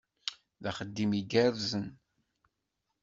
[0.61, 1.85] D axeddim igerrzen!